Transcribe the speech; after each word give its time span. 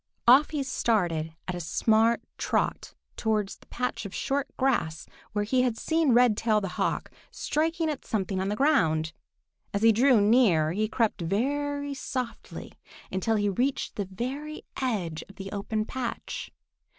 Off 0.27 0.49
he 0.49 0.63
started 0.63 1.35
at 1.47 1.53
a 1.53 1.59
smart 1.59 2.23
trot 2.39 2.95
towards 3.17 3.57
the 3.57 3.67
patch 3.67 4.03
of 4.03 4.15
short 4.15 4.47
grass 4.57 5.05
where 5.33 5.43
he 5.45 5.61
had 5.61 5.77
seen 5.77 6.11
Redtail 6.11 6.59
the 6.59 6.69
Hawk 6.69 7.11
striking 7.29 7.87
at 7.87 8.03
something 8.03 8.39
on 8.41 8.47
the 8.47 8.55
ground. 8.55 9.13
As 9.75 9.83
he 9.83 9.91
drew 9.91 10.19
near, 10.19 10.71
he 10.71 10.87
crept 10.87 11.21
very 11.21 11.93
softly 11.93 12.71
until 13.11 13.35
he 13.35 13.47
reached 13.47 13.95
the 13.95 14.05
very 14.11 14.65
edge 14.81 15.23
of 15.29 15.35
the 15.35 15.51
open 15.51 15.85
patch. 15.85 16.51